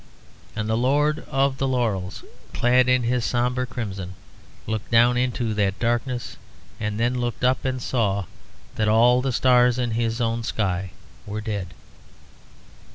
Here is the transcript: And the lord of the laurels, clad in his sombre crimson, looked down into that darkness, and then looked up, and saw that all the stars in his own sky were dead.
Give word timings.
And 0.55 0.67
the 0.67 0.75
lord 0.75 1.19
of 1.29 1.59
the 1.59 1.67
laurels, 1.67 2.23
clad 2.55 2.89
in 2.89 3.03
his 3.03 3.23
sombre 3.23 3.67
crimson, 3.67 4.15
looked 4.65 4.89
down 4.89 5.15
into 5.15 5.53
that 5.53 5.77
darkness, 5.77 6.37
and 6.79 6.99
then 6.99 7.19
looked 7.21 7.43
up, 7.43 7.63
and 7.65 7.79
saw 7.79 8.25
that 8.77 8.87
all 8.87 9.21
the 9.21 9.31
stars 9.31 9.77
in 9.77 9.91
his 9.91 10.19
own 10.19 10.41
sky 10.41 10.89
were 11.27 11.39
dead. 11.39 11.75